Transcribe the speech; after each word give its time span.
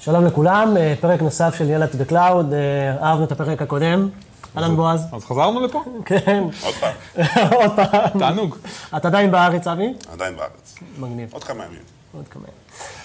שלום 0.00 0.24
לכולם, 0.24 0.76
אה, 0.76 0.94
פרק 1.00 1.22
נוסף 1.22 1.54
של 1.58 1.82
the 1.82 2.10
cloud, 2.10 2.52
אה, 2.52 2.96
אהבנו 3.02 3.24
את 3.24 3.32
הפרק 3.32 3.62
הקודם. 3.62 4.08
אהלן 4.56 4.76
בועז. 4.76 5.06
אז 5.12 5.24
חזרנו 5.24 5.60
לפה? 5.60 5.84
כן, 6.04 6.42
עוד 6.62 6.74
פעם, 6.74 6.92
עוד 7.60 7.70
פעם. 7.76 8.18
תענוג. 8.18 8.56
אתה 8.96 9.08
עדיין 9.08 9.30
בארץ, 9.30 9.66
אבי? 9.66 9.94
עדיין 10.12 10.36
בארץ. 10.36 10.74
מגניב, 10.98 11.28
עוד 11.32 11.44
כמה 11.44 11.64
ימים. 11.64 11.78
עוד 12.16 12.28
כמה. 12.28 12.42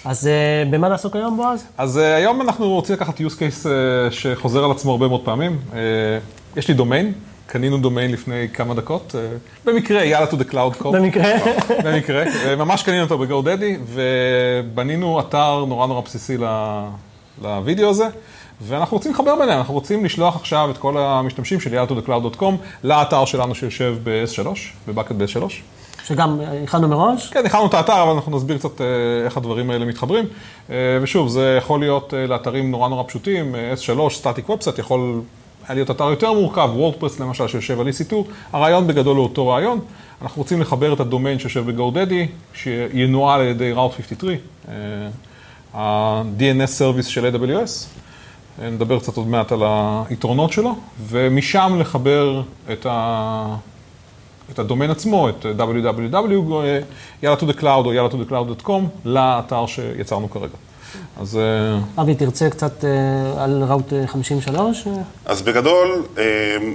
אז 0.05 0.27
אה, 0.27 0.63
במה 0.71 0.89
נעסוק 0.89 1.15
היום, 1.15 1.37
בועז? 1.37 1.63
אז 1.77 1.97
uh, 1.97 1.99
היום 1.99 2.41
אנחנו 2.41 2.69
רוצים 2.69 2.95
לקחת 2.95 3.19
use 3.19 3.33
case 3.33 3.65
uh, 3.65 4.11
שחוזר 4.11 4.63
על 4.63 4.71
עצמו 4.71 4.91
הרבה 4.91 5.07
מאוד 5.07 5.25
פעמים. 5.25 5.59
יש 6.55 6.67
לי 6.67 6.73
דומיין, 6.73 7.13
קנינו 7.47 7.77
דומיין 7.77 8.11
לפני 8.11 8.47
כמה 8.53 8.73
דקות, 8.73 9.15
uh, 9.15 9.67
במקרה, 9.69 10.03
יאללה 10.03 10.29
to 10.29 10.33
the 10.33 10.51
cloud 10.51 10.81
code. 10.81 10.91
במקרה. 10.91 11.33
במקרה, 11.85 12.25
uh, 12.25 12.55
ממש 12.57 12.83
קנינו 12.83 13.03
אותו 13.03 13.17
ב-GoDaddy, 13.17 13.93
ובנינו 13.93 15.19
אתר 15.19 15.65
נורא 15.67 15.87
נורא 15.87 16.01
בסיסי 16.01 16.37
לוידאו 17.41 17.89
הזה, 17.89 18.07
ואנחנו 18.61 18.97
רוצים 18.97 19.11
לחבר 19.11 19.35
ביניהם, 19.35 19.59
אנחנו 19.59 19.73
רוצים 19.73 20.05
לשלוח 20.05 20.35
עכשיו 20.35 20.71
את 20.71 20.77
כל 20.77 20.97
המשתמשים 20.97 21.59
של 21.59 21.73
יאללה 21.73 21.87
to 21.87 21.91
the 21.91 22.07
cloud.com 22.07 22.53
לאתר 22.83 23.25
שלנו 23.25 23.55
שיושב 23.55 23.95
ב-S3, 24.03 24.47
ב 24.87 24.91
bucket 24.91 25.11
ב-S3. 25.11 25.53
שגם 26.05 26.41
אה, 26.41 26.63
הכנו 26.63 26.87
מראש. 26.87 27.29
כן, 27.29 27.45
הכנו 27.45 27.65
את 27.65 27.73
האתר, 27.73 28.03
אבל 28.03 28.11
אנחנו 28.11 28.37
נסביר 28.37 28.57
קצת 28.57 28.81
אה, 28.81 28.85
איך 29.25 29.37
הדברים 29.37 29.69
האלה 29.69 29.85
מתחברים. 29.85 30.25
אה, 30.69 30.75
ושוב, 31.01 31.29
זה 31.29 31.55
יכול 31.57 31.79
להיות 31.79 32.13
אה, 32.13 32.27
לאתרים 32.27 32.71
נורא 32.71 32.89
נורא 32.89 33.03
פשוטים, 33.07 33.55
אה, 33.55 33.73
S3, 33.73 34.09
static 34.13 34.49
website, 34.49 34.79
יכול 34.79 35.21
היה 35.67 35.75
להיות 35.75 35.91
אתר 35.91 36.09
יותר 36.09 36.33
מורכב, 36.33 36.69
WordPress 36.73 37.19
למשל 37.19 37.47
שיושב 37.47 37.79
על 37.79 37.87
EC2, 37.87 38.13
הרעיון 38.53 38.87
בגדול 38.87 39.17
הוא 39.17 39.23
אותו 39.23 39.47
רעיון. 39.47 39.79
אנחנו 40.21 40.41
רוצים 40.41 40.61
לחבר 40.61 40.93
את 40.93 40.99
הדומיין 40.99 41.39
שיושב 41.39 41.71
ב-GoDaddy, 41.71 42.27
שינוהל 42.53 43.41
על 43.41 43.47
ידי 43.47 43.73
Route 43.73 43.95
53, 43.95 44.31
אה, 44.67 44.73
ה-DNS 45.73 46.81
Service 46.81 47.09
של 47.09 47.35
AWS. 47.35 47.69
אה, 48.61 48.69
נדבר 48.69 48.99
קצת 48.99 49.17
עוד 49.17 49.27
מעט 49.27 49.51
על 49.51 49.59
היתרונות 50.09 50.51
שלו, 50.51 50.75
ומשם 51.07 51.75
לחבר 51.79 52.41
את 52.71 52.85
ה... 52.89 53.55
את 54.51 54.59
הדומיין 54.59 54.91
עצמו, 54.91 55.29
את 55.29 55.45
www, 55.45 56.53
יאללה 57.23 57.37
to 57.37 57.43
the 57.43 57.59
cloud 57.59 57.85
או 57.85 57.93
יאללה 57.93 58.09
to 58.09 58.13
the 58.13 58.31
cloud.com, 58.31 58.81
לאתר 59.05 59.65
שיצרנו 59.65 60.29
כרגע. 60.29 60.55
אז 61.17 61.37
אה, 61.37 62.01
אבי, 62.01 62.15
תרצה 62.15 62.49
קצת 62.49 62.85
אה, 62.85 63.43
על 63.43 63.63
ראוט 63.63 63.93
אה, 63.93 64.07
53? 64.07 64.87
אה? 64.87 64.91
אז 65.25 65.41
בגדול, 65.41 66.03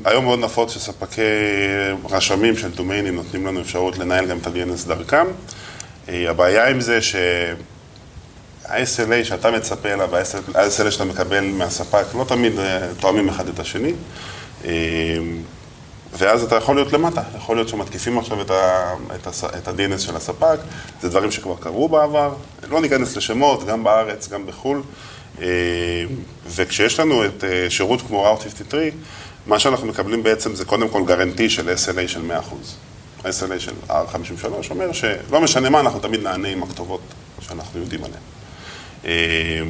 היום 0.04 0.24
מאוד 0.24 0.38
נפוץ 0.38 0.72
שספקי 0.72 1.22
רשמים 2.10 2.56
של 2.56 2.70
דומיינים 2.70 3.14
נותנים 3.14 3.46
לנו 3.46 3.60
אפשרות 3.60 3.98
לנהל 3.98 4.26
גם 4.26 4.38
את 4.38 4.46
ה-DNS 4.46 4.88
דרכם. 4.88 5.26
הבעיה 6.08 6.68
עם 6.68 6.80
זה 6.80 7.02
שה-SLA 7.02 8.04
שאתה 9.24 9.50
מצפה 9.50 9.88
אליו, 9.88 10.08
וה-SLA 10.10 10.90
שאתה 10.90 11.04
מקבל 11.04 11.44
מהספק, 11.44 12.04
לא 12.14 12.24
תמיד 12.24 12.52
תואמים 13.00 13.28
אחד 13.28 13.48
את 13.48 13.60
השני. 13.60 13.92
ואז 16.12 16.42
אתה 16.42 16.56
יכול 16.56 16.74
להיות 16.74 16.92
למטה, 16.92 17.22
יכול 17.36 17.56
להיות 17.56 17.68
שמתקיפים 17.68 18.18
עכשיו 18.18 18.42
את, 18.42 18.50
ה, 18.50 18.94
את, 19.14 19.26
הס, 19.26 19.44
את 19.44 19.68
ה-DNS 19.68 19.98
של 19.98 20.16
הספק, 20.16 20.58
זה 21.02 21.08
דברים 21.08 21.30
שכבר 21.30 21.54
קרו 21.60 21.88
בעבר, 21.88 22.34
לא 22.70 22.80
ניכנס 22.80 23.16
לשמות, 23.16 23.66
גם 23.66 23.84
בארץ, 23.84 24.28
גם 24.28 24.46
בחו"ל, 24.46 24.82
אה, 25.40 25.46
וכשיש 26.46 27.00
לנו 27.00 27.24
את 27.24 27.44
אה, 27.44 27.70
שירות 27.70 28.02
כמו 28.02 28.36
Route 28.36 28.42
53, 28.42 28.82
מה 29.46 29.58
שאנחנו 29.58 29.86
מקבלים 29.86 30.22
בעצם 30.22 30.54
זה 30.54 30.64
קודם 30.64 30.88
כל 30.88 31.04
גרנטי 31.04 31.50
של 31.50 31.68
SLA 31.68 32.08
של 32.08 32.20
100%. 32.30 32.32
ה-SLA 33.24 33.58
של 33.58 33.72
R53 33.88 34.44
אומר 34.70 34.92
שלא 34.92 35.40
משנה 35.40 35.70
מה, 35.70 35.80
אנחנו 35.80 36.00
תמיד 36.00 36.22
נענה 36.22 36.48
עם 36.48 36.62
הכתובות 36.62 37.00
שאנחנו 37.40 37.80
יודעים 37.80 38.04
עליהן. 38.04 38.20
אה, 39.04 39.62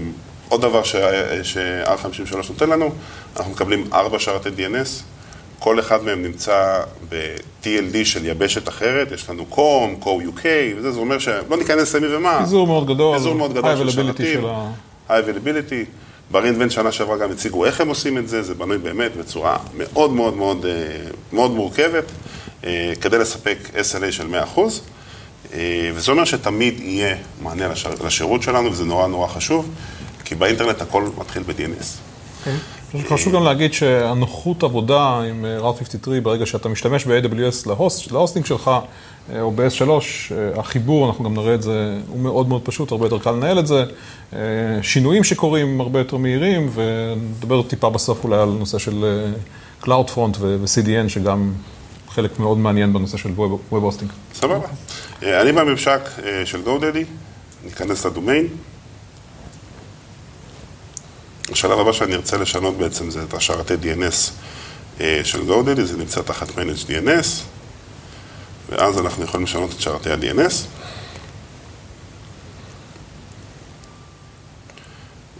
עוד 0.49 0.63
דבר 0.63 0.83
ש- 0.83 0.97
ש-R53 1.43 2.37
נותן 2.51 2.71
לנו, 2.71 2.91
אנחנו 3.37 3.53
מקבלים 3.53 3.89
ארבע 3.93 4.19
שרתי 4.19 4.49
DNS, 4.49 5.03
כל 5.59 5.81
אחד 5.81 6.05
מהם 6.05 6.23
נמצא 6.23 6.83
ב-TLD 7.09 8.05
של 8.05 8.27
יבשת 8.27 8.69
אחרת, 8.69 9.13
יש 9.13 9.31
לנו 9.31 9.47
COM, 9.51 10.05
CO 10.05 10.07
UK, 10.07 10.47
וזה, 10.77 10.93
זה 10.93 11.01
אומר 11.01 11.19
שלא 11.19 11.57
ניכנס 11.59 11.95
למי 11.95 12.17
ומה. 12.17 12.39
פיזור 12.41 12.67
מאוד 12.67 12.87
גדול, 12.87 13.17
פיזור 13.17 13.35
מאוד 13.35 13.55
גדול 13.55 13.77
של 13.77 13.91
שרתים, 13.91 14.41
של 14.41 14.47
ה... 14.47 14.71
high 15.09 15.11
availability. 15.11 15.87
ברינבנט 16.31 16.71
שנה 16.71 16.93
שעברה 16.93 17.17
גם 17.17 17.31
הציגו 17.31 17.65
איך 17.65 17.81
הם 17.81 17.89
עושים 17.89 18.19
את 18.19 18.29
זה, 18.29 18.43
זה 18.43 18.55
בנוי 18.55 18.79
באמת 18.79 19.17
בצורה 19.17 19.57
מאוד 19.77 20.13
מאוד 20.13 20.37
מאוד, 20.37 20.67
אה, 20.67 20.73
מאוד 21.33 21.51
מורכבת, 21.51 22.05
אה, 22.65 22.93
כדי 23.01 23.19
לספק 23.19 23.59
SLA 23.75 24.13
של 24.13 24.27
100%. 24.27 24.81
אה, 25.53 25.91
וזה 25.95 26.13
אומר 26.13 26.25
שתמיד 26.25 26.81
יהיה 26.81 27.17
מענה 27.43 27.69
לשיר, 27.69 27.91
לשירות 28.05 28.43
שלנו, 28.43 28.73
וזה 28.73 28.85
נורא 28.85 29.07
נורא 29.07 29.29
חשוב, 29.29 29.71
כי 30.25 30.35
באינטרנט 30.35 30.83
הכל 30.83 31.05
מתחיל 31.19 31.43
ב-DNS. 31.43 31.87
חשוב 33.09 33.35
גם 33.35 33.45
להגיד 33.45 33.73
שהנוחות 33.73 34.63
עבודה 34.63 35.21
עם 35.21 35.45
אה, 35.45 35.59
Route 35.59 35.79
53, 35.79 36.19
ברגע 36.19 36.47
שאתה 36.47 36.69
משתמש 36.69 37.07
ב-AWS 37.07 37.67
להוסט, 37.67 38.13
להוסטינג 38.13 38.47
שלך, 38.47 38.71
אה, 39.33 39.41
או 39.41 39.51
ב-S3, 39.51 39.91
אה, 39.91 40.61
החיבור, 40.61 41.07
אנחנו 41.07 41.25
גם 41.25 41.35
נראה 41.35 41.55
את 41.55 41.63
זה, 41.63 41.99
הוא 42.09 42.21
מאוד 42.21 42.49
מאוד 42.49 42.63
פשוט, 42.65 42.93
הרבה 42.93 43.07
יותר 43.07 43.19
קל 43.19 43.31
לנהל 43.31 43.59
את 43.59 43.67
זה. 43.67 43.85
שינויים 44.83 45.25
שקורים 45.25 45.81
הרבה 45.81 45.99
יותר 45.99 46.17
מהירים, 46.17 46.71
ונדבר 46.75 47.63
טיפה 47.63 47.91
בסוף 47.91 48.25
אולי 48.25 48.37
על 48.37 48.49
נושא 48.49 48.79
של 48.79 49.27
CloudFront 49.83 50.37
ו-CDN, 50.39 51.09
שגם 51.09 51.53
חלק 52.09 52.41
מאוד 52.41 52.59
מעניין 52.59 52.93
בנושא 52.93 53.17
של 53.17 53.31
Web 53.71 53.75
Hosting. 53.75 54.35
סבבה. 54.35 54.67
אני 55.23 55.53
בממשק 55.53 56.01
של 56.45 56.61
GoDaddy, 56.65 57.05
ניכנס 57.65 58.07
לדומיין. 58.07 58.47
השלב 61.53 61.79
הבא 61.79 61.93
שאני 61.93 62.15
ארצה 62.15 62.37
לשנות 62.37 62.77
בעצם 62.77 63.11
זה 63.11 63.23
את 63.23 63.35
השרתי 63.35 63.75
DNS 63.75 64.31
אה, 65.01 65.21
של 65.25 65.41
GoDaddy, 65.41 65.83
זה 65.83 65.97
נמצא 65.97 66.23
תחת 66.23 66.49
Manage 66.49 66.89
DNS, 66.89 67.27
ואז 68.69 68.99
אנחנו 68.99 69.25
יכולים 69.25 69.47
לשנות 69.47 69.73
את 69.73 69.81
שרתי 69.81 70.11
ה-DNS. 70.11 70.55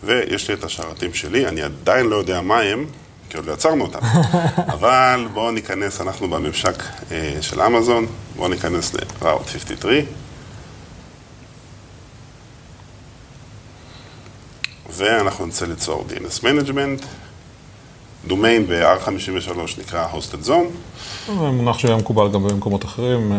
ויש 0.05 0.49
לי 0.49 0.55
את 0.55 0.65
השרתים 0.65 1.15
שלי, 1.15 1.47
אני 1.47 1.63
עדיין 1.63 2.07
לא 2.07 2.17
יודע 2.17 2.41
מה 2.41 2.61
הם, 2.61 2.87
כי 3.31 3.37
עוד 3.37 3.47
לא 3.47 3.53
יצרנו 3.53 3.85
אותם. 3.85 3.99
אבל 4.75 5.29
בואו 5.33 5.51
ניכנס, 5.51 6.01
אנחנו 6.01 6.31
בממשק 6.31 6.83
אה, 7.11 7.37
של 7.41 7.61
אמזון, 7.61 8.07
בואו 8.37 8.49
ניכנס 8.49 8.95
ל-Route 8.95 9.49
53. 9.53 9.95
ואנחנו 14.99 15.47
נרצה 15.47 15.67
ליצור 15.67 16.07
DNS 16.09 16.43
Management. 16.43 17.05
דומיין 18.27 18.67
ב-R53 18.67 19.51
נקרא 19.79 20.07
Hosted 20.13 20.49
Zone, 20.49 20.51
זה 21.27 21.33
מונח 21.33 21.79
שהיה 21.79 21.97
מקובל 21.97 22.29
גם 22.33 22.43
במקומות 22.43 22.85
אחרים. 22.85 23.33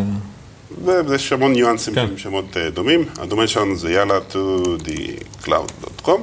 אה, 0.88 1.02
ויש 1.08 1.34
המון 1.34 1.52
ניואנסים 1.54 1.96
כן. 1.96 2.08
של 2.08 2.18
שמות 2.18 2.58
אה, 2.58 2.70
דומים. 2.70 3.06
הדומיין 3.18 3.48
שלנו 3.48 3.76
זה 3.76 3.92
יאללה 3.92 4.20
to 4.32 4.38
the 4.84 5.24
cloud.com. 5.44 6.20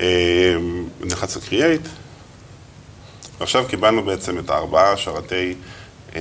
אה, 0.00 0.56
נלחץ 1.00 1.36
ל-Create. 1.36 1.88
ועכשיו 3.40 3.64
קיבלנו 3.68 4.02
בעצם 4.02 4.38
את 4.38 4.50
הארבעה 4.50 4.96
שרתי, 4.96 5.54
אה, 6.16 6.20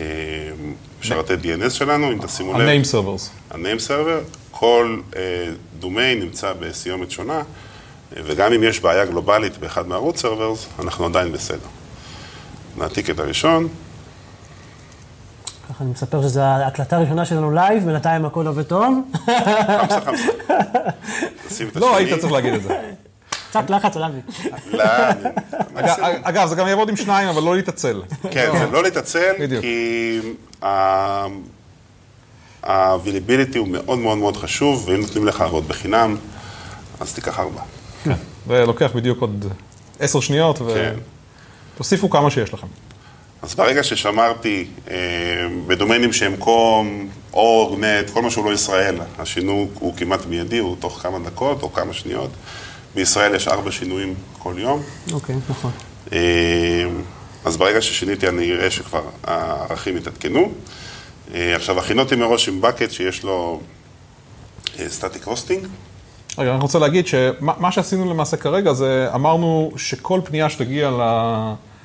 שרתי 1.02 1.34
DNS 1.34 1.70
שלנו, 1.70 2.12
אם 2.12 2.18
תשימו 2.26 2.54
לב. 2.54 2.60
ה-name 2.62 2.86
servers. 2.92 3.54
ה-name 3.54 3.88
server, 3.88 4.38
כל 4.52 5.00
אה, 5.16 5.22
דומיין 5.80 6.20
נמצא 6.20 6.54
בסיומת 6.60 7.12
שונה, 7.12 7.38
אה, 7.38 7.44
וגם 8.16 8.54
אם 8.54 8.64
יש 8.64 8.80
בעיה 8.80 9.06
גלובלית 9.06 9.58
באחד 9.58 9.88
מה 9.88 9.98
root 9.98 10.18
servers, 10.18 10.68
אנחנו 10.80 11.06
עדיין 11.06 11.32
בסדר. 11.32 11.68
נעתיק 12.78 13.10
את 13.10 13.20
הראשון, 13.20 13.68
ככה 15.70 15.84
אני 15.84 15.92
מספר 15.92 16.22
שזו 16.22 16.42
ההקלטה 16.42 16.98
הראשונה 16.98 17.26
שלנו 17.26 17.52
לייב, 17.52 17.86
בינתיים 17.86 18.26
הכל 18.26 18.48
עובד 18.48 18.64
טוב. 18.64 18.98
חמסה 19.26 20.02
חמסה. 20.02 20.32
לא. 21.80 21.96
היית 21.98 22.20
צריך 22.20 22.34
להגיד 22.34 22.54
את 22.54 22.64
זה. 22.64 22.80
קצת 23.50 23.70
לחץ 23.70 23.98
על 23.98 24.04
אבי. 24.04 24.20
לא, 24.78 24.84
אגב- 26.24 26.48
זה 26.48 26.56
גם 26.56 26.68
יעבוד 26.68 26.90
עם 26.90 26.96
שניים, 26.96 27.28
אבל 27.30 27.44
לא 27.44 27.56
להתעצל. 27.56 28.02
כן, 28.32 28.52
זה 28.60 28.66
לא 28.72 28.84
להתעצל. 28.84 29.34
כי 29.62 30.20
ה- 30.64 31.26
ה-availability 32.64 33.58
הוא 33.58 33.68
מאוד 33.68 34.00
מאוד 34.00 34.18
מאוד 34.18 34.38
חשוב, 34.38 34.84
ואם 34.88 35.02
נותנים 35.02 35.28
לך 35.28 35.42
לעבוד 35.42 35.68
בחינם, 35.68 36.16
אז 37.00 37.14
תיקח 37.14 37.40
ארבע. 37.40 37.62
זה 38.48 38.66
לוקח 38.66 38.92
בדיוק 38.96 39.22
עוד 39.22 39.46
עשר 40.00 40.20
שניות, 40.20 40.58
כן. 40.58 40.96
ותוסיפו 41.76 42.10
כמה 42.10 42.32
שיש 42.32 42.54
לכם. 42.54 42.68
אז 43.42 43.56
ברגע 43.56 43.84
ששמרתי 43.84 44.68
אה, 44.90 44.96
בדומיינים 45.68 46.14
שהם 46.14 46.36
קום, 46.36 47.10
אורג, 47.34 47.80
נט, 47.80 48.10
כל 48.10 48.22
מה 48.22 48.30
שהוא 48.30 48.46
לא 48.46 48.54
ישראל, 48.54 48.96
השינוי 49.20 49.68
הוא 49.74 49.94
כמעט 49.98 50.26
מיידי, 50.26 50.58
הוא 50.58 50.76
תוך 50.80 51.00
כמה 51.02 51.20
דקות 51.20 51.64
או 51.64 51.74
כמה 51.74 51.94
שניות. 51.94 52.30
בישראל 52.96 53.36
יש 53.36 53.48
ארבע 53.48 53.72
שינויים 53.72 54.14
כל 54.40 54.54
יום. 54.58 54.84
אוקיי, 55.12 55.36
נכון. 55.50 55.72
אה, 56.14 56.20
אז 57.46 57.58
ברגע 57.58 57.82
ששיניתי 57.82 58.28
אני 58.28 58.52
אראה 58.52 58.72
שכבר 58.72 59.04
הערכים 59.24 59.98
התעדכנו. 59.98 60.52
אה, 61.34 61.56
עכשיו, 61.56 61.80
הכינותי 61.80 62.16
מראש 62.16 62.50
עם 62.50 62.62
bucket 62.64 62.92
שיש 62.92 63.24
לו 63.24 63.62
סטטיק 64.88 65.24
הוסטינג. 65.24 65.68
רגע, 66.38 66.52
אני 66.52 66.62
רוצה 66.62 66.80
להגיד 66.80 67.08
שמה 67.08 67.54
מה 67.58 67.72
שעשינו 67.72 68.10
למעשה 68.10 68.38
כרגע 68.38 68.74
זה 68.74 69.10
אמרנו 69.16 69.72
שכל 69.78 70.22
פנייה 70.24 70.50
שתגיע 70.50 70.92
ל... 70.92 71.02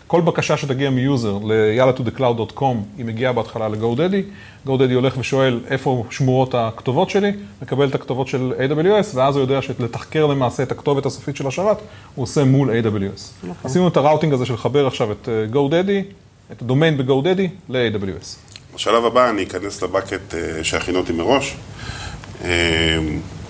כל 0.08 0.20
בקשה 0.20 0.56
שתגיע 0.56 0.90
מ 0.90 1.00
user 1.00 1.38
ל-yalla2thecloud.com, 1.44 2.76
היא 2.98 3.04
מגיעה 3.04 3.32
בהתחלה 3.32 3.68
ל-GoDaddy, 3.68 4.22
GoDaddy 4.68 4.94
הולך 4.94 5.14
ושואל 5.18 5.60
איפה 5.70 6.04
שמורות 6.10 6.54
הכתובות 6.54 7.10
שלי, 7.10 7.32
מקבל 7.62 7.88
את 7.88 7.94
הכתובות 7.94 8.28
של 8.28 8.52
AWS, 8.58 9.06
ואז 9.14 9.36
הוא 9.36 9.40
יודע 9.40 9.62
שלתחקר 9.62 10.26
למעשה 10.26 10.62
את 10.62 10.72
הכתובת 10.72 11.06
הסופית 11.06 11.36
של 11.36 11.46
השרת, 11.46 11.76
הוא 12.14 12.22
עושה 12.22 12.44
מול 12.44 12.70
AWS. 12.70 13.46
עשינו 13.64 13.88
את 13.88 13.96
ה 13.96 14.01
routing 14.01 14.32
הזה 14.32 14.46
של 14.46 14.54
לחבר 14.54 14.86
עכשיו 14.86 15.12
את 15.12 15.28
אה, 15.28 15.44
GoDaddy, 15.52 16.12
את 16.52 16.62
הדומיין 16.62 16.96
ב-GoDaddy 16.96 17.48
ל-AWS. 17.68 18.36
בשלב 18.74 19.04
הבא 19.04 19.30
אני 19.30 19.42
אכנס 19.42 19.82
ל 19.82 19.90
bucket 19.90 20.34
אה, 20.34 20.64
שהכינו 20.64 20.98
אותי 20.98 21.12
מראש. 21.12 21.56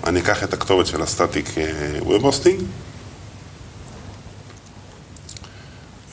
אה, 0.09 0.11
אני 0.11 0.19
אקח 0.19 0.43
את 0.43 0.53
הכתובת 0.53 0.85
של 0.85 1.01
ה 1.01 1.08
static 1.08 1.49
web 2.01 2.25
hosting, 2.25 2.61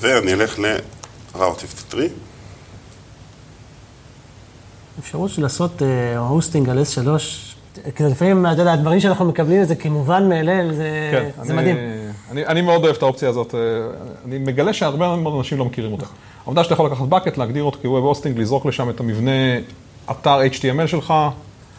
ואני 0.01 0.33
אלך 0.33 0.59
ל-Route 0.59 1.39
53. 1.39 2.05
אפשרות 4.99 5.31
של 5.31 5.43
לעשות 5.43 5.83
hosting 6.17 6.69
על 6.69 6.79
S3, 6.79 7.09
כי 7.97 8.05
לפעמים, 8.05 8.47
אתה 8.47 8.61
יודע, 8.61 8.73
הדברים 8.73 9.01
שאנחנו 9.01 9.25
מקבלים 9.25 9.63
את 9.63 9.69
זה 9.69 9.75
כמובן 9.75 10.29
מאליו, 10.29 10.75
זה, 10.75 11.09
כן, 11.13 11.45
זה 11.45 11.53
אני, 11.53 11.63
מדהים. 11.63 11.77
אני, 12.31 12.47
אני 12.47 12.61
מאוד 12.61 12.85
אוהב 12.85 12.97
את 12.97 13.03
האופציה 13.03 13.29
הזאת. 13.29 13.55
אה, 13.55 13.61
אני 14.25 14.39
מגלה 14.39 14.73
שהרבה 14.73 15.17
מאוד 15.17 15.35
אנשים 15.37 15.59
לא 15.59 15.65
מכירים 15.65 15.93
אותה. 15.93 16.07
העובדה 16.45 16.65
שאתה 16.65 16.75
יכול 16.75 16.87
לקחת 16.87 17.05
bucket, 17.11 17.39
להגדיר 17.39 17.63
אותו 17.63 17.79
כ 17.83 18.05
web 18.05 18.14
hosting, 18.14 18.39
לזרוק 18.39 18.67
לשם 18.67 18.91
את 18.91 19.01
המבנה 19.01 19.31
אתר 20.11 20.41
HTML 20.41 20.87
שלך, 20.87 21.15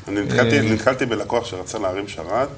אני 0.07 0.21
נתקלתי, 0.21 0.57
אה. 0.57 0.61
נתקלתי 0.61 1.05
בלקוח 1.05 1.45
שרצה 1.45 1.79
להרים 1.79 2.07
שרת, 2.07 2.49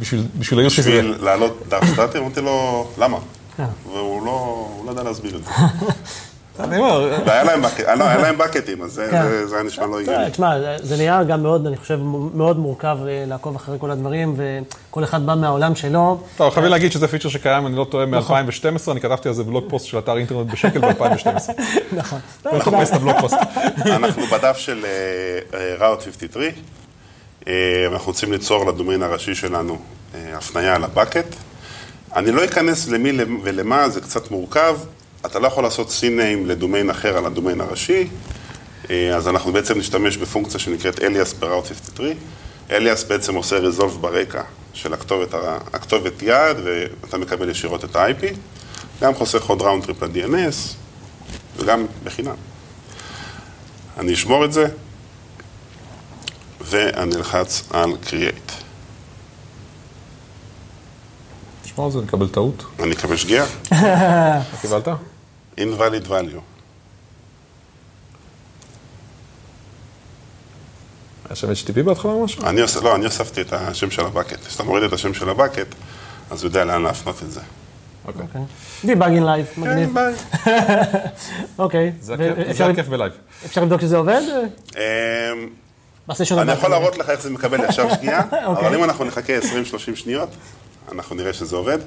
בשביל, 0.00 0.26
בשביל 0.38 0.60
היוס 0.60 0.78
הזה. 0.78 0.90
בשביל 0.90 1.16
להעלות 1.20 1.62
דף 1.68 1.80
סטטי, 1.92 2.18
אמרתי 2.18 2.40
לו, 2.40 2.88
למה? 2.98 3.18
כן. 3.56 3.64
והוא 3.86 4.26
לא, 4.26 4.68
הוא 4.76 4.86
לא 4.86 4.90
יודע 4.90 5.02
להסביר 5.02 5.36
את 5.36 5.44
זה. 5.44 5.50
אני 6.60 6.78
אומר, 6.78 7.12
אה, 7.28 7.44
לא, 7.94 8.04
היה 8.04 8.16
להם 8.18 8.38
בקטים, 8.38 8.82
אז 8.82 8.92
זה- 8.92 9.08
כן. 9.10 9.22
היה 9.54 9.62
נשמע 9.62 9.86
לא 9.86 10.00
הגיוני. 10.00 10.30
תשמע, 10.30 10.50
זה- 10.82 10.96
נהיה 10.96 11.24
גם 11.24 11.42
מאוד, 11.42 11.66
אני 11.66 11.76
חושב, 11.76 11.98
מאוד 12.34 12.58
מורכב 12.58 12.98
אה, 13.08 13.24
לעקוב 13.26 13.56
אחרי 13.56 13.76
כל 13.80 13.90
הדברים, 13.90 14.34
וכל 14.90 15.04
אחד 15.04 15.26
בא 15.26 15.34
מהעולם 15.34 15.74
שלו. 15.74 16.20
טוב, 16.36 16.52
חייבים 16.54 16.70
להגיד 16.72 16.92
שזה 16.92 17.08
פיצ'ר 17.08 17.28
שקיים, 17.28 17.66
אני 17.66 17.76
לא 17.76 17.86
טועה, 17.90 18.06
מ-2012, 18.06 18.22
אני 18.92 19.00
כתבתי 19.00 19.28
על 19.28 19.34
זה 19.34 19.44
בלוג 19.44 19.64
פוסט 19.68 19.86
של 19.86 19.98
אתר 19.98 20.16
אינטרנט 20.16 20.50
בשקל 20.52 20.78
ב-2012. 20.80 21.50
נכון. 22.00 22.18
לחפש 22.52 22.90
את 22.90 22.94
הבלוג 22.94 23.16
פוסט. 23.20 23.36
אנחנו 23.96 24.22
בדף 24.26 24.56
של 24.56 24.84
אה, 25.54 25.58
אה, 25.80 25.94
Route 25.94 26.00
53, 26.04 26.44
אה, 27.48 27.52
ואנחנו 27.90 28.06
רוצים 28.06 28.32
ליצור 28.32 28.66
לדומיין 28.66 29.02
הראשי 29.02 29.34
שלנו 29.34 29.78
אה, 30.14 30.36
הפנייה 30.36 30.78
לבקט. 30.78 31.26
אני 32.16 32.30
לא 32.30 32.44
אכנס 32.44 32.88
למי 32.88 33.12
ולמה, 33.42 33.88
זה 33.88 34.00
קצת 34.00 34.30
מורכב. 34.30 34.76
אתה 35.26 35.38
לא 35.38 35.46
יכול 35.46 35.64
לעשות 35.64 35.88
C-name 35.88 36.46
לדומיין 36.46 36.90
אחר 36.90 37.16
על 37.16 37.26
הדומיין 37.26 37.60
הראשי, 37.60 38.08
אה, 38.90 39.16
אז 39.16 39.28
אנחנו 39.28 39.52
בעצם 39.52 39.78
נשתמש 39.78 40.16
בפונקציה 40.16 40.60
שנקראת 40.60 41.02
אליאס 41.02 41.32
ב-Route 41.32 41.68
53. 41.68 42.10
אליאס 42.70 43.04
בעצם 43.04 43.34
עושה 43.34 43.58
resolve 43.58 43.98
ברקע 44.00 44.42
של 44.74 44.94
הכתובת, 44.94 45.34
הכתובת 45.72 46.22
יעד, 46.22 46.56
ואתה 46.64 47.18
מקבל 47.18 47.48
ישירות 47.48 47.84
את 47.84 47.96
ה-IP. 47.96 48.24
גם 49.00 49.14
חוסך 49.14 49.44
עוד 49.44 49.62
round 49.62 49.84
trip 49.84 50.02
ל-DNS, 50.02 50.74
וגם 51.56 51.86
בחינם. 52.04 52.36
אני 53.98 54.14
אשמור 54.14 54.44
את 54.44 54.52
זה, 54.52 54.66
ואני 56.60 57.16
אלחץ 57.16 57.62
על 57.70 57.90
Create. 58.06 58.52
תשמע 61.62 61.84
על 61.84 61.90
זה, 61.90 61.98
נקבל 61.98 62.28
טעות. 62.28 62.64
אני 62.80 62.92
אקבל 62.92 63.16
שגיאה, 63.16 63.46
קיבלת? 64.60 64.88
Invalid 65.58 66.08
value. 66.08 66.40
היה 71.28 71.36
שם 71.36 71.48
HTTP 71.50 71.82
בהתחלה 71.84 72.12
או 72.12 72.24
משהו? 72.24 72.46
אני 72.46 72.60
עושה, 72.60 72.80
לא, 72.80 72.94
אני 72.94 73.04
הוספתי 73.04 73.40
את 73.40 73.52
השם 73.52 73.90
של 73.90 74.06
ה 74.06 74.11
bucket. 74.11 74.46
כשאתה 74.46 74.62
מוריד 74.62 74.84
את 74.84 74.92
השם 74.92 75.14
של 75.14 75.28
ה 75.28 75.33
bucket, 75.33 75.66
אז 76.30 76.42
הוא 76.42 76.48
יודע 76.48 76.64
לאן 76.64 76.82
להפנות 76.82 77.22
את 77.22 77.30
זה. 77.30 77.40
אוקיי. 78.06 78.26
debugging 78.84 79.24
live, 79.26 79.46
מגניב. 79.56 79.88
כן, 79.88 79.94
ביי. 79.94 80.14
אוקיי. 81.58 81.92
זה 82.00 82.14
הכיף- 82.14 82.88
בלייב. 82.88 83.12
אפשר 83.46 83.62
לבדוק 83.62 83.80
שזה 83.80 83.96
עובד? 83.96 84.20
אמ, 84.76 84.80
אני. 86.38 86.52
יכול 86.52 86.70
להראות 86.70 86.98
לך 86.98 87.10
איך 87.10 87.20
זה 87.20 87.30
מקבל 87.30 87.64
ישר 87.68 87.94
שגיאה, 87.94 88.20
אוקיי. 88.46 88.66
אבל 88.68 88.74
אם 88.74 88.84
אנחנו 88.84 89.04
נחכה 89.04 89.32
20-30 89.38 89.42
שניות, 89.96 90.28
אנחנו 90.92 91.14
נראה 91.16 91.32
שזה 91.32 91.56
עובד. 91.56 91.78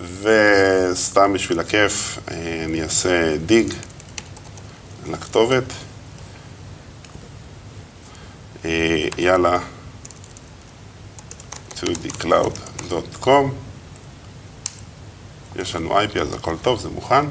וסתם 0.00 1.32
בשביל 1.32 1.60
הכיף, 1.60 2.18
אה, 2.30 2.62
אני 2.64 2.82
אעשה 2.82 3.36
dig 3.46 3.72
לכתובת. 5.10 5.64
אה, 8.64 9.04
יאללה, 9.18 9.58
to 11.70 11.84
thecloud.com. 11.84 13.28
יש 15.56 15.74
לנו 15.74 16.00
IP, 16.00 16.18
אז 16.20 16.34
הכל 16.34 16.54
טוב, 16.62 16.80
זה 16.80 16.88
מוכן. 16.88 17.24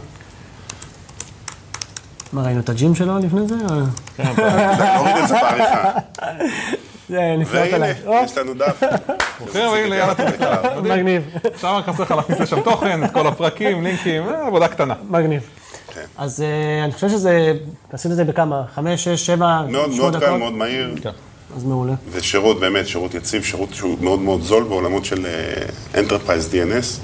מה, 2.34 2.44
ראינו 2.44 2.60
את 2.60 2.70
הג'ים 2.70 2.96
שלו 2.96 3.20
לפני 3.20 3.48
זה? 3.48 3.56
או- 3.56 3.80
נוריד 4.98 5.18
את 5.24 5.28
זה 5.28 5.34
בעריכה. 5.34 5.92
זה 7.10 7.20
נפלט 7.40 7.56
והנה, 7.62 7.76
עליי. 7.76 7.94
או, 8.06 8.14
יש 8.26 8.38
לנו 8.38 8.54
דף. 8.54 8.82
כן, 9.54 9.68
והנה, 9.74 9.96
יאללה, 9.96 10.16
תודה. 10.16 10.82
מגניב, 10.82 11.24
עכשיו 11.54 11.78
רק 11.78 11.86
חסר 11.86 12.04
לך 12.04 12.12
להכניס 12.12 12.40
לשם 12.40 12.62
תוכן, 12.62 13.04
את 13.04 13.12
כל 13.12 13.28
הפרקים, 13.28 13.84
לינקים, 13.84 14.24
אה, 14.30 14.48
עבודה 14.48 14.68
קטנה. 14.68 14.94
מגניב. 15.10 15.42
כן. 15.94 16.06
אז 16.18 16.42
אה, 16.42 16.84
אני 16.84 16.94
חושב 16.94 17.10
שזה, 17.10 17.54
עשינו 17.94 18.12
את 18.12 18.18
זה 18.18 18.24
בכמה? 18.24 18.64
חמש, 18.76 19.04
שש, 19.04 19.26
שבע, 19.26 19.62
מאוד 19.70 19.94
שמונה 19.94 20.12
מאוד 20.12 20.14
קל, 20.14 20.20
דקות? 20.20 20.40
מאוד 20.40 20.54
מהיר. 20.54 20.96
כן. 21.02 21.10
אז 21.56 21.64
מעולה. 21.64 21.94
ושירות, 22.12 22.60
באמת, 22.60 22.88
שירות 22.88 23.14
יציב, 23.14 23.44
שירות 23.44 23.70
שהוא 23.74 23.98
מאוד 24.02 24.20
מאוד 24.20 24.42
זול 24.42 24.64
בעולמות 24.64 25.06
של 25.06 25.26
אה, 25.26 26.02
Enterprise 26.02 26.54
DNS. 26.54 27.00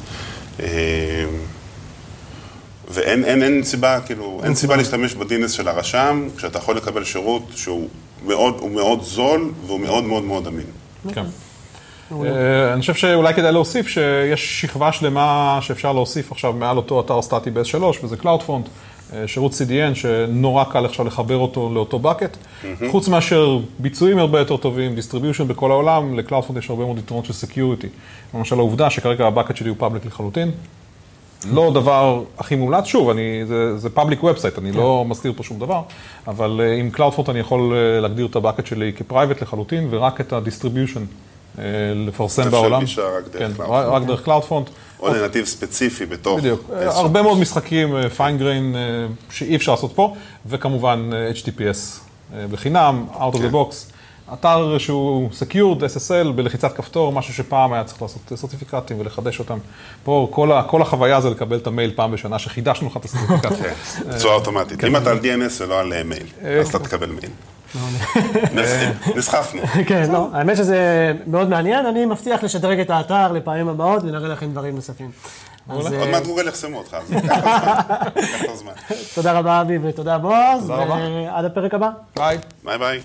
ואין 2.89 3.23
אין, 3.23 3.43
אין 3.43 3.63
סיבה, 3.63 3.99
כאילו, 4.05 4.41
אין 4.43 4.55
סיבה 4.55 4.75
להשתמש 4.75 5.13
ב-DNS 5.13 5.47
של 5.47 5.67
הרשם, 5.67 6.27
כשאתה 6.37 6.57
יכול 6.57 6.77
לקבל 6.77 7.03
שירות 7.03 7.43
שהוא 7.55 7.87
מאוד, 8.25 8.65
מאוד 8.65 9.03
זול 9.03 9.51
והוא 9.65 9.79
מאוד 9.79 10.03
מאוד 10.03 10.23
מאוד 10.23 10.47
אמין. 10.47 10.65
כן. 11.13 11.25
אה, 12.11 12.73
אני 12.73 12.81
חושב 12.81 12.93
שאולי 12.93 13.33
כדאי 13.33 13.51
להוסיף 13.51 13.87
שיש 13.87 14.61
שכבה 14.61 14.91
שלמה 14.91 15.59
שאפשר 15.61 15.93
להוסיף 15.93 16.31
עכשיו 16.31 16.53
מעל 16.53 16.77
אותו 16.77 17.01
אתר 17.01 17.21
סטטי 17.21 17.51
ב-S3, 17.51 17.83
וזה 18.03 18.15
CloudFront, 18.15 18.69
אה, 19.13 19.27
שירות 19.27 19.51
CDN, 19.51 19.95
שנורא 19.95 20.63
קל 20.63 20.85
עכשיו 20.85 21.05
לחבר 21.05 21.37
אותו 21.37 21.71
לאותו 21.73 21.99
bucket. 22.03 22.37
חוץ 22.91 23.07
מאשר 23.07 23.59
ביצועים 23.79 24.19
הרבה 24.19 24.39
יותר 24.39 24.57
טובים, 24.57 24.95
distribution 24.97 25.43
בכל 25.43 25.71
העולם, 25.71 26.19
ל-CloudFront 26.19 26.59
יש 26.59 26.69
הרבה 26.69 26.85
מאוד 26.85 26.97
יתרונות 26.97 27.25
של 27.25 27.47
Security. 27.47 27.87
למשל 28.33 28.55
העובדה 28.55 28.89
שכרגע 28.89 29.27
ה-bucket 29.27 29.55
שלי 29.55 29.69
הוא 29.69 29.77
פאבליק 29.79 30.05
לחלוטין. 30.05 30.51
לא 31.51 31.71
דבר 31.73 32.23
הכי 32.37 32.55
מומלץ, 32.55 32.85
שוב, 32.85 33.09
אני, 33.09 33.45
זה, 33.45 33.77
זה 33.77 33.89
public 33.95 34.23
website, 34.23 34.57
אני 34.57 34.71
לא 34.71 35.05
מסתיר 35.07 35.33
פה 35.35 35.43
שום 35.43 35.59
דבר, 35.59 35.81
אבל 36.27 36.61
uh, 36.63 36.79
עם 36.79 36.89
CloudFront 36.95 37.31
אני 37.31 37.39
יכול 37.39 37.71
uh, 37.71 38.01
להגדיר 38.01 38.25
את 38.25 38.35
הבקט 38.35 38.65
שלי 38.65 38.93
כפרייבט 38.93 39.41
לחלוטין, 39.41 39.87
ורק 39.89 40.21
את 40.21 40.33
ה-distribution 40.33 40.99
uh, 41.57 41.59
לפרסם 41.95 42.41
אפשר 42.41 42.51
בעולם. 42.51 42.79
גישה 42.79 43.01
רק 43.01 43.27
דרך 43.31 43.57
כן, 43.57 43.63
CloudFront. 43.63 43.69
רק, 43.69 44.03
דרך 44.03 44.27
CloudFront. 44.27 44.69
או 44.99 45.13
לנתיב 45.13 45.45
ספציפי 45.45 46.05
בתוך... 46.05 46.39
בדיוק. 46.39 46.69
S3. 46.69 46.73
הרבה 46.83 47.21
מאוד 47.21 47.37
משחקים 47.37 48.09
פיין 48.09 48.37
גריין 48.37 48.75
שאי 49.31 49.55
אפשר 49.55 49.71
לעשות 49.71 49.91
פה, 49.95 50.15
וכמובן 50.45 51.09
אה, 51.13 51.31
HTTPS 51.31 51.99
אה, 52.33 52.47
בחינם, 52.51 53.05
out 53.13 53.35
of 53.35 53.37
כן. 53.37 53.49
the 53.49 53.53
box. 53.53 53.75
אתר 54.33 54.77
שהוא 54.77 55.29
secured, 55.31 55.79
SSL, 55.79 56.31
בלחיצת 56.35 56.75
כפתור, 56.75 57.11
משהו 57.11 57.33
שפעם 57.33 57.73
היה 57.73 57.83
צריך 57.83 58.01
לעשות 58.01 58.21
סרטיפיקטים 58.35 58.99
ולחדש 58.99 59.39
אותם. 59.39 59.57
פה 60.03 60.27
כל, 60.31 60.51
ה, 60.51 60.63
כל 60.63 60.81
החוויה 60.81 61.21
זה 61.21 61.29
לקבל 61.29 61.57
את 61.57 61.67
המייל 61.67 61.91
פעם 61.95 62.11
בשנה 62.11 62.39
שחידשנו 62.39 62.87
לך 62.87 62.97
את 62.97 63.05
הסרטיפיקט. 63.05 63.53
כן, 63.61 63.73
בצורה 64.09 64.35
אוטומטית. 64.35 64.79
כן. 64.79 64.87
אם 64.87 64.95
אתה 64.95 65.11
על 65.11 65.19
DNS 65.19 65.61
ולא 65.61 65.79
על 65.79 65.93
אה, 65.93 66.03
מייל, 66.03 66.27
אז 66.59 66.67
אתה 66.67 66.79
תקבל 66.79 67.09
מייל. 67.09 67.31
נס- 68.53 68.73
נסחפנו. 69.15 69.61
כן, 69.87 70.11
לא, 70.11 70.27
האמת 70.33 70.57
שזה 70.57 70.77
מאוד 71.27 71.49
מעניין, 71.49 71.85
אני 71.85 72.05
מבטיח 72.05 72.43
לשדרג 72.43 72.79
את 72.79 72.89
האתר 72.89 73.31
לפעמים 73.31 73.67
הבאות 73.69 74.03
ונראה 74.03 74.27
לכם 74.29 74.51
דברים 74.51 74.75
נוספים. 74.75 75.11
אז 75.69 75.75
עוד 75.77 75.93
אה, 75.93 76.11
מעט 76.11 76.23
גוגל 76.23 76.47
יחסמו 76.47 76.77
אותך, 76.77 76.93
אז 76.93 77.11
ייקח 77.11 77.25
לך 77.33 77.43
זמן. 77.43 78.11
ייקח 78.15 78.43
לך 78.43 78.55
זמן. 78.55 78.71
תודה 79.15 79.31
רבה 79.39 79.61
אבי 79.61 79.77
ותודה 79.83 80.17
בועז. 80.17 80.69
ועד 80.69 81.45
הפרק 81.45 81.73
הבא. 81.73 81.89
ביי. 82.15 82.37
ביי 82.63 82.77
ביי. 82.77 82.99